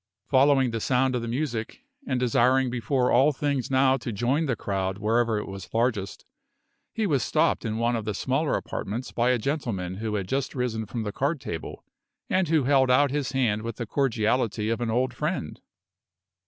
Following 0.31 0.71
the 0.71 0.79
sound 0.79 1.15
of 1.15 1.21
the 1.21 1.27
music, 1.27 1.83
and 2.07 2.19
desiring 2.19 2.71
before 2.71 3.11
all 3.11 3.31
things 3.31 3.69
now 3.69 3.97
to 3.97 4.11
join 4.11 4.47
the 4.47 4.55
crowd 4.55 4.97
wherever 4.97 5.37
it 5.37 5.47
was 5.47 5.71
largest, 5.75 6.25
he 6.91 7.05
was 7.05 7.21
stopped 7.21 7.65
in 7.65 7.77
one 7.77 7.95
of 7.95 8.03
the 8.05 8.15
smaller 8.15 8.55
apartments 8.55 9.11
by 9.11 9.29
a 9.29 9.37
gentleman 9.37 9.97
who 9.97 10.15
had 10.15 10.27
just 10.27 10.55
risen 10.55 10.87
from 10.87 11.03
the 11.03 11.11
card 11.11 11.39
table, 11.39 11.83
and 12.31 12.47
who 12.47 12.63
held 12.63 12.89
out 12.89 13.11
his 13.11 13.33
hand 13.33 13.61
with 13.61 13.75
the 13.75 13.85
cordiality 13.85 14.69
of 14.71 14.81
an 14.81 14.89
old 14.89 15.13
friend. 15.13 15.61